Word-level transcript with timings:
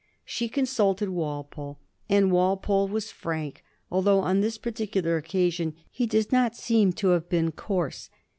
She 0.25 0.49
consulted 0.49 1.09
Walpole, 1.09 1.77
and 2.09 2.31
Walpole 2.31 2.87
was 2.87 3.11
frank, 3.11 3.63
although 3.91 4.19
on 4.21 4.41
this 4.41 4.57
particular 4.57 5.15
occasion 5.15 5.75
he 5.91 6.07
does 6.07 6.31
not 6.31 6.55
seem 6.55 6.91
to 6.93 7.09
have 7.09 7.29
been 7.29 7.51
coarse. 7.51 8.09